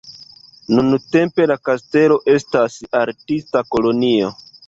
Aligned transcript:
Nuntempe 0.77 1.45
la 1.51 1.57
kastelo 1.67 2.17
estas 2.35 2.79
artista 3.03 3.63
kolonio. 3.77 4.35